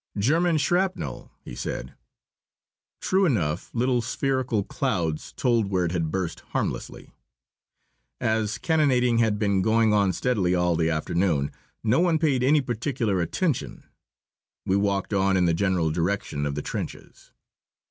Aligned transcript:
"German 0.17 0.57
shrapnel!" 0.57 1.29
he 1.43 1.53
said. 1.53 1.93
True 3.01 3.23
enough, 3.27 3.69
little 3.71 4.01
spherical 4.01 4.63
clouds 4.63 5.31
told 5.33 5.67
where 5.69 5.85
it 5.85 5.91
had 5.91 6.09
burst 6.09 6.39
harmlessly. 6.39 7.11
As 8.19 8.57
cannonading 8.57 9.19
had 9.19 9.37
been 9.37 9.61
going 9.61 9.93
on 9.93 10.11
steadily 10.11 10.55
all 10.55 10.75
the 10.75 10.89
afternoon, 10.89 11.51
no 11.83 11.99
one 11.99 12.17
paid 12.17 12.41
any 12.41 12.61
particular 12.61 13.21
attention. 13.21 13.83
We 14.65 14.75
walked 14.75 15.13
on 15.13 15.37
in 15.37 15.45
the 15.45 15.53
general 15.53 15.91
direction 15.91 16.47
of 16.47 16.55
the 16.55 16.63
trenches. 16.63 17.29